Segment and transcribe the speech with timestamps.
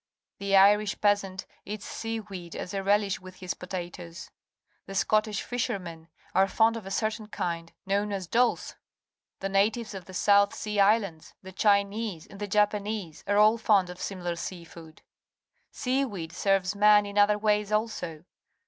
[0.39, 4.31] The Irish peasant eats sea weed as a relish with his potatoes.
[4.87, 8.73] The Scottish fishermen are fond of a certain kind, known as dulse.
[9.41, 13.91] The natives of the South Sea Islands, the Chinese, and the Japanese are all fond
[13.91, 15.03] of similar sea food.
[15.71, 18.25] Sfia weed serves man in other ways also.